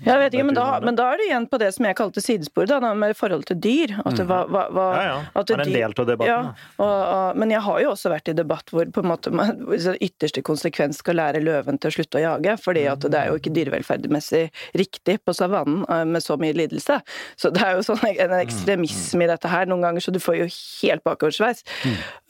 [0.06, 2.22] Jeg vet ikke, men da, men da er det igjen på det som jeg kalte
[2.24, 3.96] sidesporet, da, med forhold til dyr.
[4.06, 5.18] At det var, var, var, Ja, ja.
[5.34, 6.40] at Det er en del av debatten, Ja,
[6.78, 9.64] og, og, men jeg har jo også vært i debatt hvor på en måte man
[9.98, 12.58] ytterste konsekvens skal lære løven til å slutte å jage.
[12.64, 14.44] fordi at det er jo ikke dyrevelferdsmessig
[14.78, 17.00] riktig på savannen eh, med så mye lidelse.
[17.40, 20.40] Så det er jo sånn en ekstremisme i dette her noen ganger, så du får
[20.42, 21.64] jo helt bakoversveis.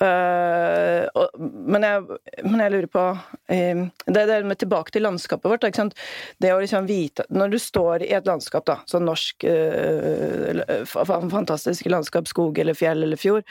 [0.02, 1.32] Eh, og-
[1.68, 2.04] men, jeg,
[2.46, 5.66] men jeg lurer på uh, Det er det med tilbake til landskapet vårt.
[6.42, 11.06] Det å liksom vite Når du står i et landskap, da, sånn norsk eh, fa-
[11.32, 13.46] fantastisk landskap, skog eller fjell eller fjord,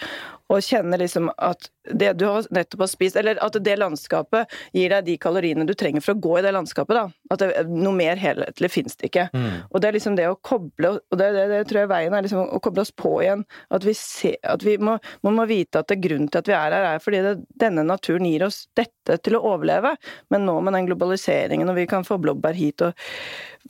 [0.46, 4.90] og kjenner liksom at det du har nettopp har spist, eller at det landskapet gir
[4.94, 7.06] deg de kaloriene du trenger for å gå i det landskapet, da.
[7.34, 9.24] At det, noe mer helhetlig fins det ikke.
[9.70, 12.22] Og det er liksom det å koble Og det, det, det tror jeg veien er
[12.22, 13.42] liksom å koble oss på igjen.
[13.74, 16.54] At vi, ser, at vi må, man må vite at det grunnen til at vi
[16.54, 19.96] er her, er fordi det, denne naturen gir oss dette til å overleve.
[20.30, 22.94] Men nå med den globaliseringen, og vi kan få blåbær hit og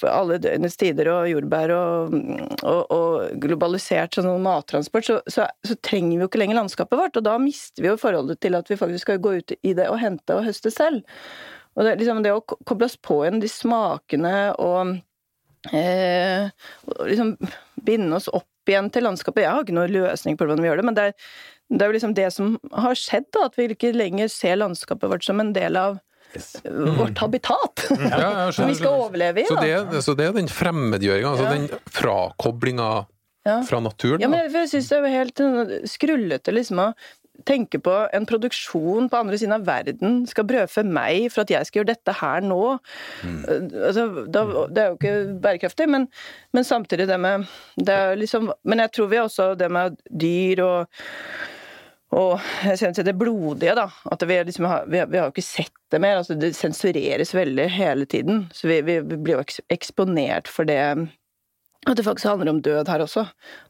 [0.05, 2.15] alle døgnets tider og jordbær og,
[2.61, 7.19] og, og globalisert sånn mattransport, så, så, så trenger vi jo ikke lenger landskapet vårt.
[7.19, 9.89] Og da mister vi jo forholdet til at vi faktisk skal gå ut i det
[9.93, 11.05] og hente og høste selv.
[11.77, 14.97] Og det, liksom det å koble oss på igjen de smakene og
[15.77, 16.49] eh,
[17.05, 17.37] liksom
[17.87, 19.45] binde oss opp igjen til landskapet.
[19.45, 21.29] Jeg har ikke noen løsning på hvordan vi gjør det, men det er,
[21.71, 25.13] det er jo liksom det som har skjedd, da, at vi ikke lenger ser landskapet
[25.13, 26.01] vårt som en del av
[26.99, 27.87] vårt habitat.
[27.91, 29.47] Ja, ja, som vi skal overleve i.
[29.49, 31.53] Så det, så det er den fremmedgjøringa, altså Ja.
[31.55, 32.89] den frakoblinga
[33.47, 33.61] Ja.
[33.62, 34.21] fra naturen.
[34.21, 36.89] Ja, men jeg, jeg syns det er helt sånn skrullete liksom å
[37.47, 41.67] tenke på en produksjon på andre siden av verden skal brødfø meg for at jeg
[41.69, 42.79] skal gjøre dette her nå.
[43.23, 43.43] Mm.
[43.87, 46.09] Altså, da, det er jo ikke bærekraftig, men,
[46.57, 47.45] men samtidig det med
[47.77, 51.05] det liksom, Men jeg tror vi også det med dyr og
[52.14, 53.88] og jeg synes det blodige, da.
[54.12, 56.21] At vi, liksom har, vi, vi har jo ikke sett det mer.
[56.21, 58.45] altså Det sensureres veldig hele tiden.
[58.55, 60.79] Så vi, vi blir jo eksponert for det
[61.87, 63.27] At det faktisk handler om død her også.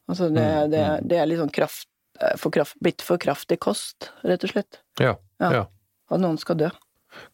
[0.08, 1.08] Altså det, mm, det, mm.
[1.08, 1.88] det er litt sånn kraft,
[2.20, 4.80] eh, for kraft, blitt for kraftig kost, rett og slett.
[5.00, 5.50] Ja, ja.
[5.52, 5.64] ja.
[6.12, 6.70] At noen skal dø.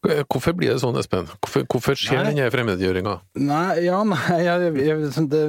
[0.03, 1.29] Hvorfor blir det sånn, Espen?
[1.39, 3.13] Hvorfor, hvorfor skjer denne fremmedgjøringa?
[3.39, 5.43] Nei, ja, nei, jeg, jeg, det,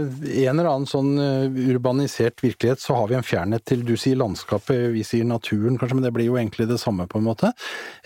[0.44, 4.18] En eller annen sånn eh, urbanisert virkelighet, så har vi en fjernhet til Du sier
[4.20, 7.50] landskapet, vi sier naturen kanskje, men det blir jo egentlig det samme, på en måte.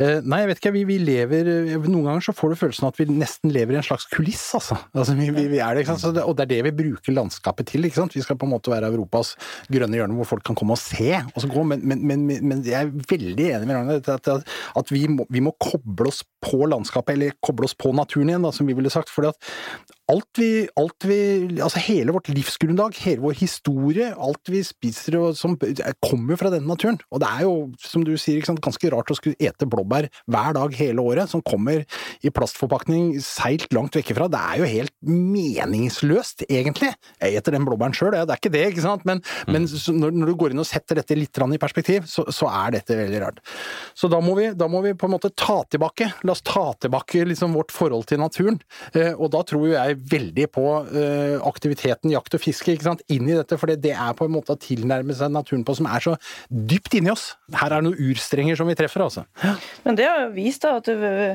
[0.01, 1.53] Eh, nei, jeg vet ikke, vi, vi, lever
[1.85, 4.79] Noen ganger så får du følelsen at vi nesten lever i en slags kuliss, altså.
[4.97, 6.17] altså vi, vi, er det, ikke sant?
[6.17, 8.17] Det, og det er det vi bruker landskapet til, ikke sant.
[8.17, 9.35] Vi skal på en måte være Europas
[9.69, 12.65] grønne hjørne hvor folk kan komme og se, og så gå, men, men, men, men
[12.67, 16.18] jeg er veldig enig med Ragnar at, at, at vi, må, vi må koble oss
[16.45, 19.13] på landskapet, eller koble oss på naturen igjen, da, som vi ville sagt.
[19.29, 19.51] at
[20.09, 21.19] alt vi, alt vi
[21.63, 25.57] Altså hele vårt livsgrunnlag, hele vår historie, alt vi spiser og som
[26.05, 26.99] kommer jo fra denne naturen.
[27.13, 30.57] Og det er jo, som du sier, sant, ganske rart å skulle ete blåbær hver
[30.57, 31.85] dag hele året, som kommer
[32.25, 34.29] i plastforpakning seilt langt vekke fra.
[34.33, 36.93] Det er jo helt meningsløst, egentlig.
[37.21, 39.53] Jeg eter den blåbæren sjøl, det er ikke det, ikke sant, men, mm.
[39.55, 39.69] men
[40.01, 42.97] når, når, du går inn og setter dette litt i perspektiv, så, så, er dette
[42.99, 43.43] veldig rart.
[43.97, 46.71] Så da må, vi, da må vi på en måte ta tilbake, la oss ta
[46.81, 48.59] tilbake liksom vårt forhold til naturen,
[48.95, 53.05] eh, og da tror jo jeg veldig på uh, aktiviteten jakt og fiske ikke sant?
[53.13, 55.89] inn i dette, for det er på en måte å tilnærme seg naturen på som
[55.91, 56.15] er så
[56.49, 57.33] dypt inni oss.
[57.55, 59.27] Her er det noen urstrenger som vi treffer, altså.
[59.85, 61.29] Men det har vist da at det,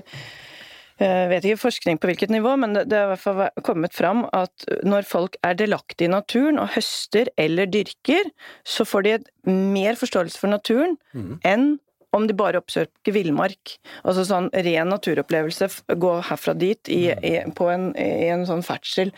[1.02, 4.24] jeg vet ikke forskning på hvilket nivå, men det har i hvert fall kommet fram
[4.36, 8.30] at når folk er delaktige i naturen og høster eller dyrker,
[8.64, 9.16] så får de
[9.50, 11.34] mer forståelse for naturen mm.
[11.50, 11.74] enn
[12.14, 13.76] om de bare oppsøker villmark.
[14.04, 17.26] Altså sånn ren naturopplevelse, gå herfra dit i, mm.
[17.26, 19.14] i, på en, i en sånn ferdsel.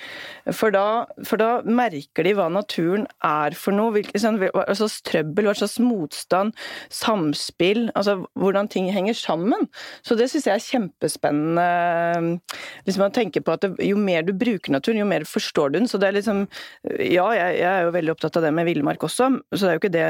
[0.55, 3.93] For da, for da, merker de hva naturen er for noe.
[3.95, 6.55] Hvilke, sånn, hva slags trøbbel, hva slags motstand,
[6.93, 9.67] samspill, altså hvordan ting henger sammen.
[10.05, 12.39] Så det syns jeg er kjempespennende.
[12.87, 15.79] Liksom å tenke på at det, Jo mer du bruker naturen, jo mer forstår du
[15.79, 15.89] den.
[15.91, 16.45] Så det er liksom
[16.85, 19.75] Ja, jeg, jeg er jo veldig opptatt av det med villmark også, så det er
[19.75, 20.05] jo ikke det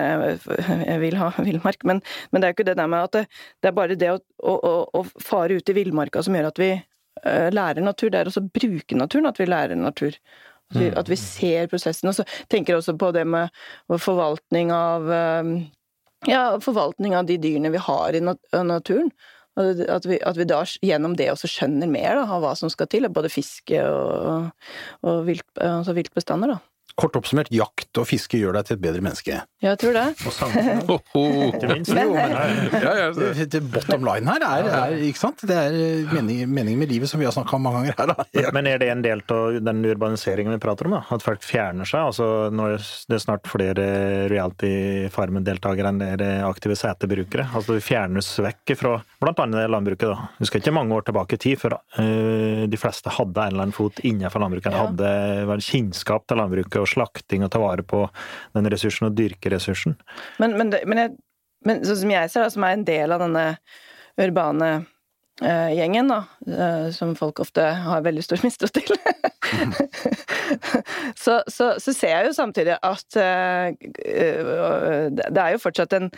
[0.86, 1.86] jeg vil ha, villmark.
[1.88, 3.24] Men, men det er jo ikke det det der med at det,
[3.64, 6.72] det er bare det å, å, å fare ut i villmarka som gjør at vi
[6.76, 8.12] uh, lærer natur.
[8.12, 10.18] Det er også å bruke naturen at vi lærer natur.
[10.74, 10.98] At vi, mm.
[10.98, 12.10] at vi, ser prosessen.
[12.10, 13.54] Og så tenker jeg også på det med
[14.02, 15.08] forvaltning av
[15.46, 15.56] um,
[16.26, 19.12] ja, forvaltning av de dyrene vi har i naturen.
[19.56, 22.90] At vi, at vi, da gjennom det også skjønner mer da, av hva som skal
[22.92, 24.50] til, både fiske og,
[25.08, 26.58] og vilt, altså viltbestander.
[26.58, 26.75] da.
[26.96, 29.40] Kort oppsummert, jakt og fiske gjør deg til et bedre menneske.
[29.66, 30.06] Jeg tror det.
[30.24, 30.92] Og samfunnet.
[31.50, 31.92] Ikke minst.
[31.92, 35.44] Jo, men, det, bottom line her er, er, ikke sant?
[35.48, 35.76] Det er
[36.14, 38.14] meningen mening med livet som vi har snakka om mange ganger her.
[38.14, 38.52] Da.
[38.56, 40.96] Men er det en del av den urbaniseringen vi prater om?
[40.98, 41.02] da?
[41.16, 42.12] At folk fjerner seg?
[42.12, 43.88] Altså, når det er snart flere
[44.32, 44.74] Reality
[45.14, 47.50] Farmen-deltakere enn det er aktive setebrukere.
[47.52, 49.68] Altså, vi fjernes vekk fra bl.a.
[49.72, 50.08] landbruket.
[50.12, 50.30] da.
[50.40, 53.68] Vi skal ikke mange år tilbake i tid før uh, de fleste hadde en eller
[53.68, 54.72] annen fot innenfor landbruket.
[54.72, 54.88] Ja.
[54.88, 58.06] hadde kjennskap til landbruket og slakting og ta vare på
[58.56, 59.98] den ressursen og dyrke ressursen.
[60.41, 61.17] Men, men, men,
[61.65, 63.45] men sånn som jeg ser det, som er en del av denne
[64.21, 64.71] urbane
[65.43, 68.86] uh, gjengen, da, uh, som folk ofte har veldig stor mistro til
[71.24, 76.12] så, så, så, ser jeg jo samtidig at uh, det er jo fortsatt en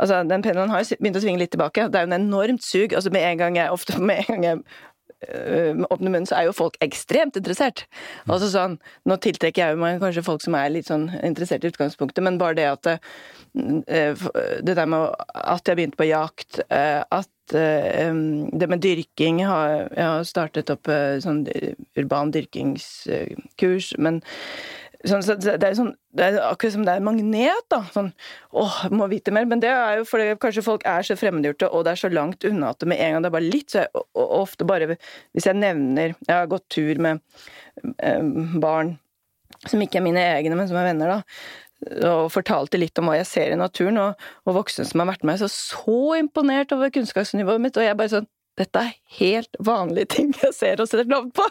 [0.00, 1.88] Altså, Den pendelen har jo begynt å svinge litt tilbake.
[1.90, 2.92] Det er jo en enormt sug.
[2.94, 4.60] altså Med en gang jeg ofte med en gang jeg
[5.20, 7.84] med åpne munnen, så er jo folk ekstremt interessert.
[8.26, 8.78] Altså sånn,
[9.08, 12.56] Nå tiltrekker jeg jo kanskje folk som er litt sånn interessert i utgangspunktet, men bare
[12.56, 12.96] det at det,
[13.90, 14.24] øh,
[14.64, 20.70] det der med at jeg begynte på jakt, at det med dyrking Jeg har startet
[20.70, 21.40] opp sånn
[21.98, 24.20] urban dyrkingskurs, men
[25.08, 27.64] Sånn, så det, er sånn, det er akkurat som det er magnet.
[27.72, 28.10] da, sånn,
[28.52, 31.86] åh, må vite mer, Men det er jo fordi kanskje folk er så fremmedgjorte, og
[31.86, 33.86] det er så langt unna at det med en gang det er bare litt, så
[33.86, 34.96] jeg, ofte bare
[35.32, 37.22] Hvis jeg nevner Jeg har gått tur med
[37.96, 38.20] eh,
[38.60, 38.98] barn
[39.68, 41.20] som ikke er mine egne, men som er venner, da
[42.04, 45.24] og fortalte litt om hva jeg ser i naturen, og, og voksne som har vært
[45.24, 48.28] med, så så imponert over kunnskapsnivået mitt, og jeg bare sånn
[48.60, 51.46] dette er helt vanlige ting jeg ser og setter navn på!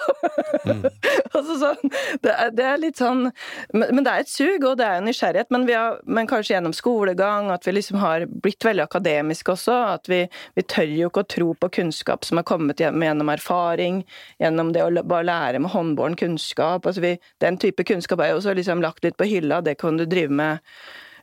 [0.70, 0.84] Mm.
[1.38, 1.92] altså sånn,
[2.24, 3.30] det, er, det, er, litt sånn
[3.74, 5.50] Men det er et sug, og det er en nysgjerrighet.
[5.54, 9.78] Men, har, men, kanskje gjennom skolegang, at vi liksom har blitt veldig akademiske også.
[9.96, 10.24] At vi,
[10.58, 14.04] vi tør jo ikke å tro på kunnskap som har kommet gjennom erfaring,
[14.42, 16.86] gjennom det å bare lære med håndbåren kunnskap.
[16.86, 20.00] Altså vi, den type kunnskap er jo også liksom lagt litt på hylla, det kan
[20.00, 20.60] du drive med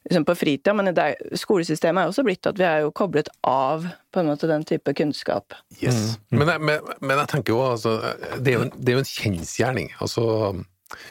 [0.06, 3.30] liksom på fritida, men det er, skolesystemet er også blitt at vi er jo koblet
[3.46, 5.56] av på en måte den type kunnskap.
[5.80, 6.16] Yes.
[6.30, 7.98] Men, jeg, men, men jeg tenker jo altså
[8.38, 9.92] Det er jo en, det er jo en kjensgjerning.
[10.04, 10.26] Altså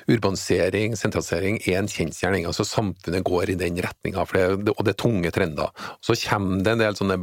[0.07, 2.47] Urbanisering, sentralisering er en kjensgjerning.
[2.47, 5.73] Altså Samfunnet går i den retninga, og det er tunge trender.
[5.99, 7.19] Så kommer det en del sånne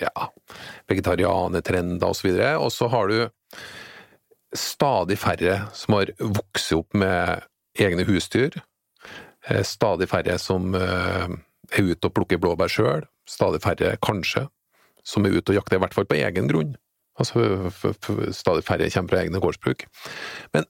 [0.00, 0.28] ja,
[0.90, 3.18] vegetarianetrender osv., og, så og så har du
[4.52, 7.42] stadig færre som har vokst opp med
[7.80, 8.60] egne husdyr.
[9.50, 11.32] Eh, stadig færre som eh,
[11.72, 13.06] er ute og plukker blåbær sjøl.
[13.28, 14.46] Stadig færre, kanskje,
[15.06, 16.76] som er ute og jakter, i hvert fall på egen grunn.
[17.20, 17.42] Altså,
[18.32, 19.84] stadig færre kommer fra egne gårdsbruk.
[20.54, 20.66] Men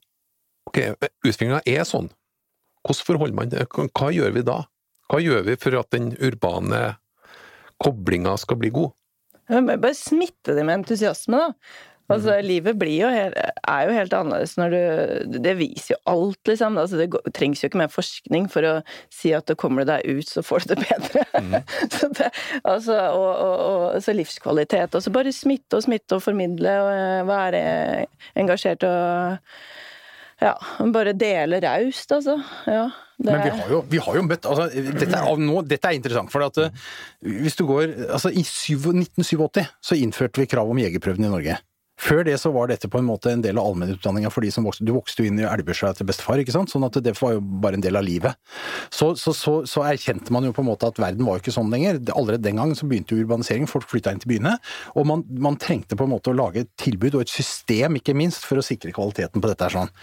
[0.68, 0.80] ok,
[1.22, 2.10] utviklinga er sånn.
[2.82, 3.68] Hvordan forholder man det?
[3.70, 4.58] Hva gjør vi da?
[5.12, 6.82] Hva gjør vi for at den urbane
[7.82, 8.94] koblinga skal bli god?
[9.52, 11.52] Bare smitte det med entusiasme, da.
[12.12, 16.40] Altså, livet blir jo helt, er jo helt annerledes når du Det viser jo alt,
[16.48, 16.78] liksom.
[16.80, 18.74] Altså, det går, trengs jo ikke mer forskning for å
[19.12, 21.26] si at det kommer du deg ut, så får du det bedre.
[21.38, 21.58] Mm.
[21.96, 22.30] så, det,
[22.62, 24.94] altså, og, og, og, så livskvalitet.
[24.94, 27.62] Og så bare smitte og smitte og formidle og eh, være
[28.42, 29.48] engasjert og
[30.42, 30.52] ja,
[30.92, 32.36] bare dele raust, altså.
[32.66, 32.86] Ja,
[33.22, 36.32] Men vi har, jo, vi har jo, møtt altså, dette, er, nå, dette, er, interessant.
[36.32, 36.88] for at, uh,
[37.22, 41.60] hvis du går, altså I 1987 så innførte vi krav om jegerprøven i Norge.
[42.02, 44.66] Før det så var dette på en måte en del av allmennutdanninga for de som
[44.66, 44.86] vokste.
[44.86, 46.72] Du vokste jo inn i Elvesjøa til bestefar, ikke sant.
[46.72, 48.38] Sånn at det var jo bare en del av livet.
[48.90, 51.54] Så, så, så, så, erkjente man jo på en måte at verden var jo ikke
[51.54, 52.00] sånn lenger.
[52.16, 54.56] Allerede den gang så begynte jo urbanisering, folk flytta inn til byene.
[54.98, 58.16] Og man, man, trengte på en måte å lage et tilbud og et system, ikke
[58.18, 59.94] minst, for å sikre kvaliteten på dette her sånn.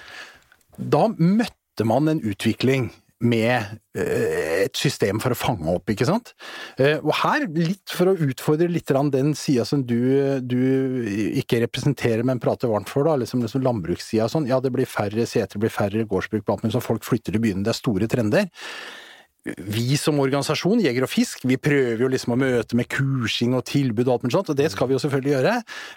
[0.79, 6.31] Da møtte man en utvikling med eh, et system for å fange opp, ikke sant.
[6.79, 10.59] Eh, og her, litt for å utfordre litt den sida som du, du,
[11.41, 14.49] ikke representerer, men prater varmt for, da, liksom, liksom landbrukssida og sånn.
[14.49, 17.75] Ja, det blir færre seter, det blir færre gårdsbruk, så folk flytter til byene, det
[17.75, 18.49] er store trender
[19.57, 23.65] vi som organisasjon, Jeger og Fisk, vi prøver jo liksom å møte med kursing og
[23.69, 25.55] tilbud og alt mulig sånt, og det skal vi jo selvfølgelig gjøre.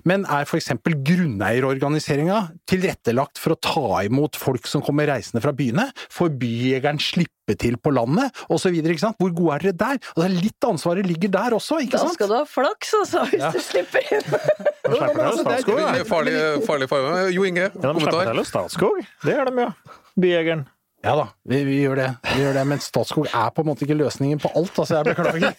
[0.09, 0.73] Men er f.eks.
[1.11, 5.89] grunneierorganiseringa tilrettelagt for å ta imot folk som kommer reisende fra byene?
[6.13, 8.77] Får byjegeren slippe til på landet, osv.?
[9.19, 10.03] Hvor gode er dere der?
[10.15, 12.15] Altså, litt ansvaret ligger der også, ikke sant?
[12.15, 13.51] Da skal du ha flaks, altså, hvis ja.
[13.55, 14.29] du slipper inn.
[14.29, 15.83] Da slipper du Statskog.
[16.13, 16.37] Farlig,
[16.69, 17.27] farlig, farlig.
[17.35, 17.89] Jo Inge, kommentar?
[17.89, 19.03] Ja, de slipper til Statskog.
[19.27, 19.99] Det gjør de, ja.
[20.23, 20.65] Byjegeren.
[21.03, 22.09] Ja da, vi, vi, gjør det.
[22.29, 22.63] vi gjør det.
[22.71, 25.01] Men Statskog er på en måte ikke løsningen på alt, altså.
[25.01, 25.55] Jeg beklager.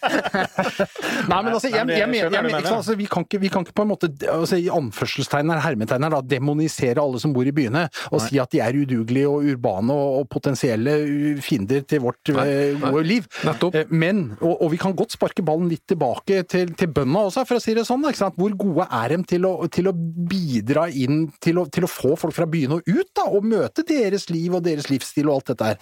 [1.30, 3.90] Nei, men altså, jeg, jeg, jeg, altså, vi, kan ikke, vi, kan ikke, på en
[3.90, 8.22] måte altså, i anførselstegn hermetegn da, demonisere alle som bor i byene, og Nei.
[8.24, 10.96] si at de er udugelige og urbane og, og potensielle
[11.44, 12.46] fiender til vårt Nei.
[12.48, 13.28] Eh, gode liv.
[13.44, 13.76] Nettopp.
[13.82, 17.44] Eh, men, og, og, vi kan godt sparke ballen litt tilbake til, til bøndene også,
[17.44, 18.08] for å si det sånn.
[18.08, 22.16] Hvor gode er de til å, til å bidra inn til å, til å, få
[22.16, 25.33] folk fra byene og ut, da, og møte deres liv og deres livsstil?
[25.33, 25.78] og alt dette her.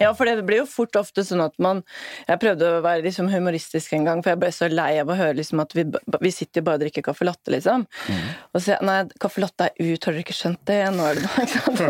[0.00, 1.82] Ja, for det blir jo fort ofte sånn at man
[2.26, 5.16] Jeg prøvde å være liksom humoristisk en gang, for jeg ble så lei av å
[5.16, 5.86] høre liksom at vi,
[6.20, 7.86] vi sitter bare og drikker caffè latte, liksom.
[7.86, 8.26] Mm.
[8.52, 10.78] Og så Nei, caffè latte er ut, har dere ikke skjønt det?
[10.92, 11.80] Nå er det ikke sant?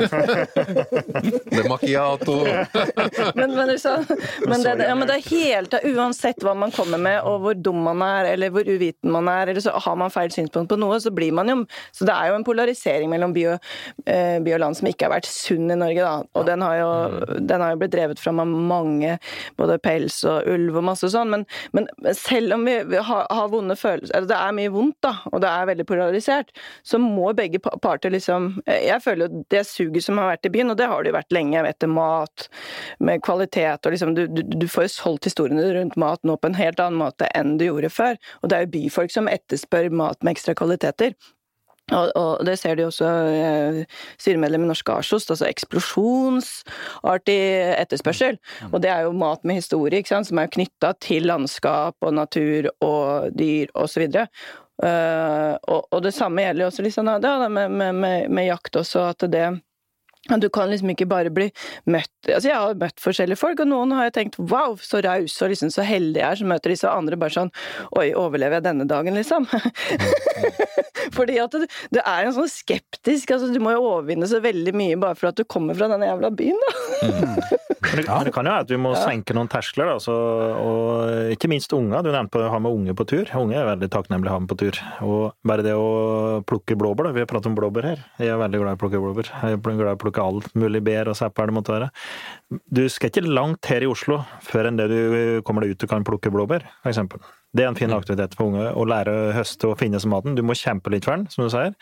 [1.51, 2.37] det er macchiato.
[3.39, 3.97] men, men, så,
[4.47, 7.83] men, det, ja, men det er helt Uansett hva man kommer med, og hvor dum
[7.87, 10.99] man er, eller hvor uviten man er, eller så har man feil synspunkt på noe,
[11.03, 11.59] så blir man jo
[11.95, 13.71] Så det er jo en polarisering mellom by og,
[14.07, 16.15] eh, by og land som ikke har vært sunn i Norge, da.
[16.39, 16.91] Og den har jo,
[17.51, 19.17] den har jo blitt drevet fram av mange,
[19.59, 23.77] både pels og ulv og masse sånn, men, men selv om vi har, har, vonde
[23.79, 26.53] følelser Eller det er mye vondt, da, og det er veldig polarisert,
[26.87, 30.73] så må begge parter liksom Jeg føler jo det suget som har vært i byen,
[30.73, 32.49] og det har det jo vært lenge, etter mat
[32.99, 36.51] med kvalitet og liksom Du, du, du får jo solgt historiene rundt mat nå på
[36.51, 39.91] en helt annen måte enn du gjorde før, og det er jo byfolk som etterspør
[39.95, 41.15] mat med ekstra kvaliteter.
[41.95, 43.77] Og, og, det ser de også eh,
[44.19, 47.39] styremedlem i Norsk Arsost, altså eksplosjonsartig
[47.77, 48.41] etterspørsel.
[48.67, 48.73] Mm.
[48.73, 52.17] Og det er jo mat med historie, ikke sant, som er knytta til landskap og
[52.19, 54.09] natur og dyr osv.
[54.11, 58.51] Uh, eh, og, og det samme gjelder jo også liksom, da, med, med, med, med
[58.51, 59.47] jakt også, at det
[60.43, 61.51] du kan liksom ikke bare bli
[61.91, 65.37] møtt Altså, jeg har møtt forskjellige folk, og noen har jeg tenkt wow, så raus
[65.45, 67.53] og liksom så heldig jeg er som møter disse, andre bare sånn
[67.95, 69.47] oi, overlever jeg denne dagen, liksom?
[71.17, 74.75] Fordi at du, du, er en sånn skeptisk altså Du må jo overvinne så veldig
[74.77, 77.67] mye bare for at du kommer fra denne jævla byen, da.
[77.87, 80.15] Men det, det, kan jo være at vi må senke noen terskler, da, så,
[80.59, 82.03] og ikke minst unger.
[82.05, 83.31] Du nevnte å ha med unge på tur.
[83.39, 84.81] Unge er veldig takknemlig å ha med på tur.
[85.07, 87.15] Og bare det å plukke blåbær, da.
[87.17, 88.05] Vi har pratet om blåbær her.
[88.23, 89.33] Jeg er veldig glad i å plukke blåbær.
[89.33, 91.91] Jeg er glad i å plukke alt mulig bær og sepper det måtte være.
[92.71, 95.01] Du skal ikke langt her i Oslo før enn det du
[95.47, 97.03] kommer deg ut og kan plukke blåbær, f.eks.
[97.57, 97.97] Det er en fin mm.
[97.97, 100.37] aktivitet for unge, å lære å høste og finne seg maten.
[100.37, 101.73] Du må kjempe litt for den, som du sier.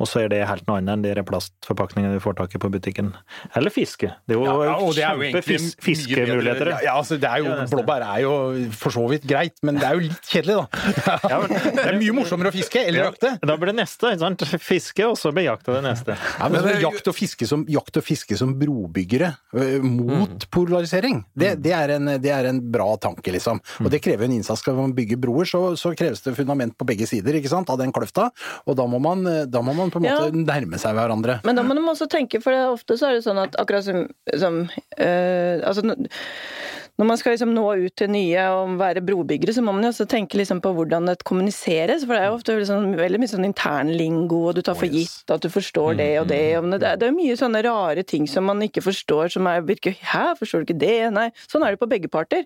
[0.00, 2.70] Og så er det helt noe annet enn de plastforpakningene du får tak i på
[2.72, 3.12] butikken.
[3.56, 4.08] Eller fiske.
[4.26, 6.70] Det er jo, Ja, ja, det kjempe egentlig fis mye fiskemuligheter.
[6.86, 8.32] Ja, altså, det er jo, blåbær er jo
[8.80, 11.18] for så vidt greit, men det er jo litt kjedelig, da.
[11.28, 13.34] Ja, men- det er mye morsommere å fiske eller jakte.
[13.44, 14.14] Da blir det neste.
[14.14, 14.46] ikke sant?
[14.64, 16.16] Fiske, og så blir jakta det neste.
[16.40, 19.34] Ja, men det jakt, og fiske som, jakt og fiske som brobyggere
[19.84, 20.48] mot Mm.
[20.52, 23.60] polarisering, det, det, er en, det er en bra tanke, liksom.
[23.80, 23.86] Mm.
[23.86, 24.60] Og det krever en innsats.
[24.64, 27.78] Skal man bygge broer, så, så kreves det fundament på begge sider ikke sant, av
[27.80, 28.28] den kløfta,
[28.66, 30.18] og da må man, da må man på en Ja.
[30.20, 31.40] måte nærme seg hverandre.
[31.44, 33.84] Men da må de også tenke, for det, ofte så er det sånn at akkurat
[33.84, 34.06] som,
[34.38, 34.60] som
[34.98, 35.82] øh, altså,
[37.00, 39.90] når man skal liksom nå ut til nye og være brobyggere, så må man jo
[39.94, 42.02] også tenke liksom på hvordan det kommuniseres.
[42.04, 45.32] For det er jo ofte liksom, veldig mye sånn internlingo, og du tar for gitt
[45.32, 46.42] at du forstår det og det.
[46.58, 49.64] Og det, er, det er mye sånne rare ting som man ikke forstår, som er,
[49.64, 50.98] virker Hæ, forstår du ikke det?
[51.16, 51.26] Nei.
[51.48, 52.44] Sånn er det på begge parter.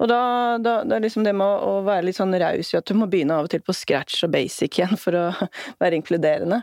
[0.00, 0.20] Og da,
[0.64, 2.96] da det er liksom det med å, å være litt sånn raus i at du
[2.96, 5.26] må begynne av og til på scratch og basic igjen for å
[5.82, 6.62] være inkluderende.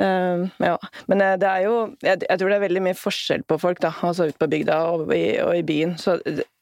[0.00, 0.78] Eh, ja.
[1.12, 3.84] Men eh, det er jo jeg, jeg tror det er veldig mye forskjell på folk,
[3.84, 3.92] da.
[4.00, 5.98] Altså ute på bygda og i, og i byen.
[6.00, 6.16] Så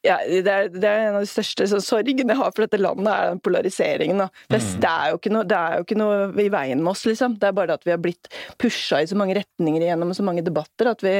[0.09, 3.11] ja, det, er, det er en av de største sorgene jeg har for dette landet,
[3.12, 4.23] er den polariseringen.
[4.25, 4.29] Da.
[4.49, 7.05] Det, det, er jo ikke noe, det er jo ikke noe i veien med oss,
[7.09, 7.37] liksom.
[7.40, 10.44] Det er bare at vi har blitt pusha i så mange retninger gjennom så mange
[10.47, 11.14] debatter at vi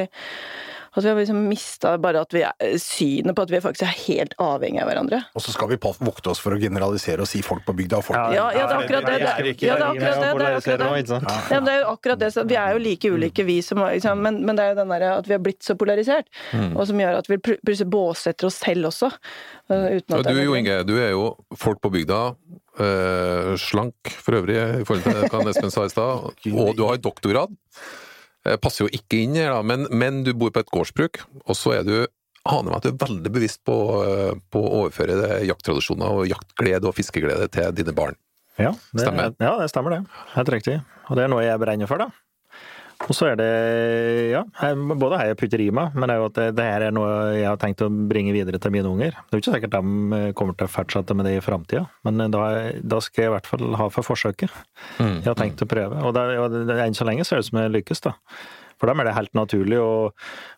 [0.97, 3.95] at vi har liksom mista bare at vi er, synet på at vi faktisk er
[4.07, 5.21] helt avhengige av hverandre.
[5.37, 8.05] Og så skal vi vokte oss for å generalisere og si folk på bygda og
[8.09, 9.19] folk Ja, ja, det er akkurat det.
[9.19, 10.19] det, er- ja, det er akkurat det.
[10.19, 11.53] det, er akkurat det.
[11.53, 12.31] Ja, det er jo akkurat det.
[12.49, 15.13] Vi er jo like ulike, vi som liksom, men, men det er jo den derre
[15.19, 16.27] at vi har blitt så polarisert,
[16.75, 19.13] og som gjør at vi pl- plutselig båsetter oss selv også.
[19.71, 20.55] uh, Uten at du Jo.
[20.59, 22.35] Inge, du er jo folk på bygda.
[22.79, 26.29] eh, slank for øvrig, i forhold til hva Espen sa i stad.
[26.63, 27.51] Og du har jo doktorgrad.
[28.49, 31.21] Eh, passer jo ikke inn her, da, men, men du bor på et gårdsbruk.
[31.45, 31.97] Og så er du
[32.49, 36.31] aner meg at du er veldig bevisst på, eh, på å overføre det jakttradisjoner og
[36.31, 38.17] jaktglede og fiskeglede til dine barn.
[38.59, 39.35] Ja, det, Stemmer.
[39.39, 40.01] Ja, det stemmer det.
[40.35, 40.79] Helt riktig.
[41.09, 42.09] Og det er noe jeg brenner for, da.
[43.09, 43.49] Og så er det,
[44.35, 44.43] ja,
[45.01, 47.09] både her jeg putter i meg, men det er jo at det, her er noe
[47.39, 49.17] jeg har tenkt å bringe videre til mine unger.
[49.17, 52.21] Det er jo ikke sikkert de kommer til å fortsette med det i framtida, men
[52.35, 52.45] da,
[52.85, 54.53] da skal jeg i hvert fall ha for forsøket.
[55.01, 57.51] Jeg har tenkt å prøve, og, det, og det, enn så lenge ser det ut
[57.51, 58.17] som jeg lykkes, da.
[58.79, 59.93] For dem er det helt naturlig å,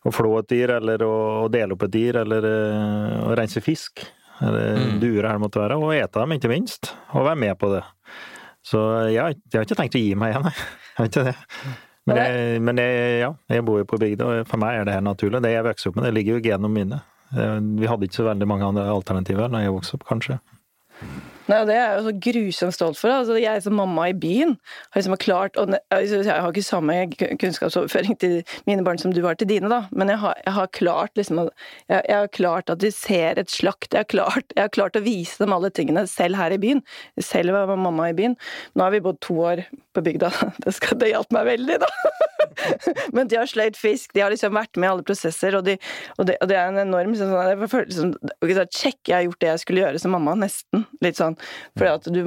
[0.04, 3.62] å flå et dyr, eller å, å dele opp et dyr, eller eh, å rense
[3.64, 4.04] fisk.
[4.44, 6.92] Eller duer her måtte være, og ete dem, ikke minst.
[7.12, 7.84] Og være med på det.
[8.64, 10.66] Så jeg, jeg har ikke tenkt å gi meg igjen, jeg.
[10.90, 11.36] jeg har ikke det.
[12.10, 12.86] Men, det, men det,
[13.22, 15.40] ja, jeg bor jo på bygda, og for meg er det her naturlig.
[15.44, 17.00] Det jeg vokste opp med, det ligger jo i genene mine.
[17.32, 20.40] Eh, Vi hadde ikke så veldig mange andre alternativer da jeg vokste opp, kanskje.
[21.50, 23.10] Nei, og Det er jeg jo så grusomt stolt for.
[23.10, 24.52] Altså, jeg som mamma i byen
[24.92, 26.98] har liksom klart og altså, Jeg har ikke samme
[27.42, 28.36] kunnskapsoverføring til
[28.68, 31.42] mine barn som du har til dine, da, men jeg har, jeg har klart liksom
[31.88, 33.92] jeg, jeg har klart at de ser et slakt.
[33.92, 36.84] Jeg har, klart, jeg har klart å vise dem alle tingene selv her i byen.
[37.18, 38.38] Selv var mamma i byen.
[38.74, 40.30] Nå har vi bodd to år på bygda.
[40.64, 41.88] Det, skal, det hjalp meg veldig, da.
[43.14, 45.76] Men de har sløyd fisk, de har liksom vært med i alle prosesser, og, de,
[46.16, 49.16] og, det, og det er en enorm sånn, jeg føler som, ok, så Check, jeg
[49.16, 50.84] har gjort det jeg skulle gjøre som mamma, nesten.
[51.04, 51.36] Litt sånn.
[51.78, 52.20] Fordi at du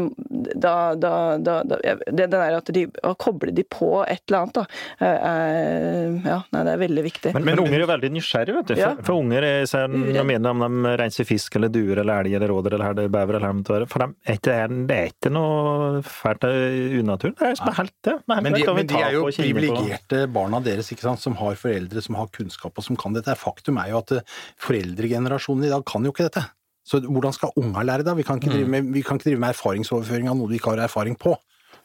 [0.63, 4.43] Da, da, da, da det, det der at de Å koble de på et eller
[4.43, 4.65] annet, da.
[4.99, 7.33] er- Ja, nei, det er veldig viktig.
[7.35, 8.75] Men, men unger er jo veldig nysgjerrige, vet du.
[8.79, 8.91] Ja.
[8.97, 12.35] For, for unger er ser, når mener om de renser fisk eller duer eller elg
[12.37, 14.57] eller råder eller bever eller hva det måtte være, for dem er ikke,
[14.89, 17.35] det er ikke noe fælt unaturlig.
[17.39, 18.15] Det er helt det.
[18.23, 21.37] det er Men de, det men de er jo privilegerte barna deres, ikke sant, som
[21.39, 23.35] har foreldre som har kunnskap og som kan dette.
[23.39, 24.25] Faktum er jo at eh,
[24.63, 26.45] foreldregenerasjonen i dag kan jo ikke dette.
[26.83, 28.17] Så hvordan skal unga lære det?
[28.19, 30.75] Vi kan ikke drive med, vi kan ikke drive med erfaringsoverføring av noe vi ikke
[30.75, 31.35] har erfaring på.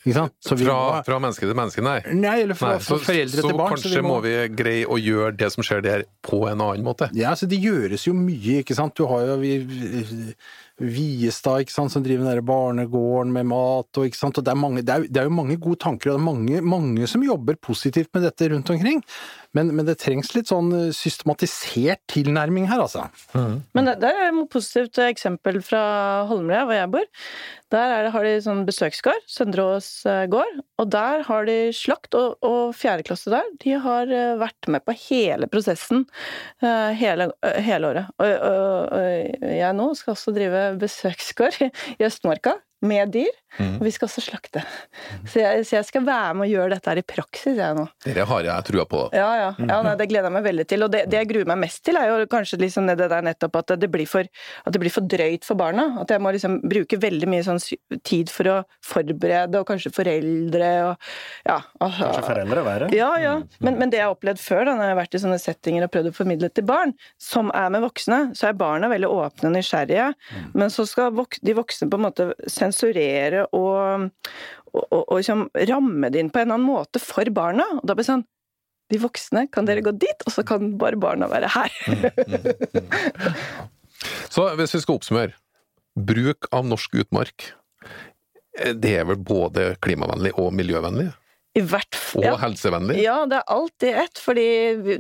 [0.05, 0.35] Ikke sant?
[0.45, 1.99] Så vi Fra, må, fra menneske til menneske, nei.
[2.15, 3.73] nei, eller fra, Nei, så, foreldre så til barn.
[3.75, 7.11] Så kanskje må vi greie å gjøre det som skjer der, på en annen måte.
[7.19, 8.95] Ja, altså det gjøres jo mye, ikke sant.
[8.99, 9.57] Du har jo vi,
[10.79, 14.39] Viestad, ikke sant, som driver den der barnegården med mat, og ikke sant.
[14.39, 16.29] Og det er, mange, det, er, det er jo mange gode tanker, og det er
[16.29, 19.03] mange, mange som jobber positivt med dette rundt omkring.
[19.57, 23.07] Men, men det trengs litt sånn eh, systematisert tilnærming her, altså.
[23.77, 25.81] Men det, det er et positivt eksempel fra
[26.29, 27.07] Holmlia, hvor jeg bor.
[27.73, 32.13] Der er det, har de sånn besøksgård, Søndreås eh, gård, og der har de slakt,
[32.19, 36.05] og, og fjerde klasse der, de har eh, vært med på hele prosessen
[36.61, 37.31] hele,
[37.65, 38.09] hele året.
[38.21, 41.61] Og, og, og jeg nå skal også drive besøksgård
[41.99, 42.59] i Østmarka.
[42.85, 44.63] Med dyr, og vi skal også slakte.
[45.27, 47.87] Så jeg, så jeg skal være med og gjøre dette her i praksis, jeg nå.
[48.05, 49.01] Dette har jeg trua på.
[49.17, 49.49] Ja, ja.
[49.59, 50.85] ja nei, det gleder jeg meg veldig til.
[50.87, 53.59] Og det, det jeg gruer meg mest til, er jo kanskje liksom det der nettopp
[53.63, 55.89] at det blir for, at det blir for drøyt for barna.
[56.03, 57.63] At jeg må liksom bruke veldig mye sånn
[58.07, 61.09] tid for å forberede, og kanskje foreldre og
[61.49, 61.59] ja.
[61.81, 62.91] Kanskje foreldre er verre.
[62.95, 63.35] ja, ja.
[63.65, 65.87] Men, men det jeg har opplevd før, da, når jeg har vært i sånne settinger
[65.87, 69.51] og prøvd å formidle til barn, som er med voksne, så er barna veldig åpne
[69.51, 70.09] og nysgjerrige.
[70.59, 74.11] Men så skal vok de voksne på en måte sensurere klare å,
[74.73, 77.65] å, å, å liksom ramme det inn på en eller annen måte for barna.
[77.79, 78.27] Og da blir det sånn
[78.89, 81.75] De voksne, kan dere gå dit, og så kan bare barna være her.
[84.33, 85.35] Så hvis vi skal oppsummere.
[85.99, 87.53] Bruk av norsk utmark.
[88.57, 91.11] eh, Det er vel både klimavennlig og miljøvennlig?
[91.59, 93.01] I hvert fall Og helsevennlig?
[93.03, 94.49] Ja, det er alt i ett, fordi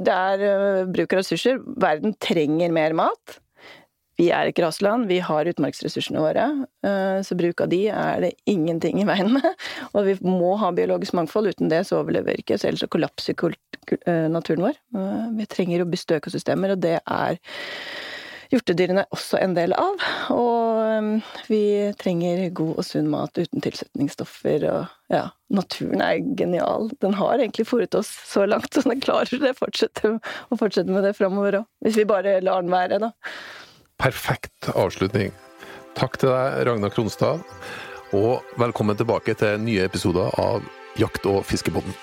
[0.03, 1.61] det er uh, bruk av ressurser.
[1.79, 3.39] Verden trenger mer mat.
[4.19, 6.49] Vi er et grasland, vi har utmarksressursene våre,
[6.87, 9.47] øh, så bruk av de er det ingenting i veien med.
[9.95, 12.91] Og vi må ha biologisk mangfold, uten det så overlever vi ikke, så ellers så
[12.91, 14.81] kollapser øh, naturen vår.
[14.99, 17.39] Øh, Vi trenger robuste økosystemer, og det er
[18.51, 20.03] hjortedyrene også en del av.
[20.35, 21.63] Og vi
[22.01, 24.67] trenger god og sunn mat uten tilsetningsstoffer.
[24.73, 26.91] Og ja, naturen er genial.
[27.05, 31.07] Den har egentlig fòret oss så langt, så den klarer det fortsette, å fortsette med
[31.07, 31.71] det framover òg.
[31.85, 33.13] Hvis vi bare lar den være, da.
[33.99, 35.33] Perfekt avslutning.
[35.99, 37.41] Takk til deg, Ragna Kronstad,
[38.15, 40.63] og velkommen tilbake til nye episoder av
[41.01, 41.97] Jakt- og fiskebåten.